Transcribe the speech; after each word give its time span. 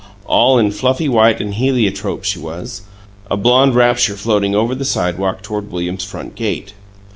All 0.25 0.57
in 0.57 0.71
fluffy 0.71 1.07
white 1.07 1.39
and 1.39 1.53
heliotrope 1.53 2.23
she 2.23 2.39
was 2.39 2.81
a 3.29 3.37
blonde 3.37 3.75
rapture 3.75 4.17
floating 4.17 4.55
over 4.55 4.73
the 4.73 4.83
sidewalk 4.83 5.43
toward 5.43 5.71
William's 5.71 6.03
front 6.03 6.33
gate. 6.33 6.73